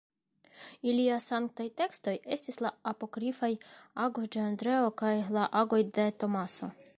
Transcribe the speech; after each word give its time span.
Ilia 0.93 1.17
sanktaj 1.25 1.67
tekstoj 1.81 2.15
estis 2.37 2.57
la 2.67 2.71
apokrifaj 2.93 3.51
Agoj 4.07 4.27
de 4.37 4.43
Andreo 4.47 4.91
kaj 5.03 5.13
la 5.37 5.45
Agoj 5.63 5.83
de 6.01 6.09
Tomaso. 6.25 6.73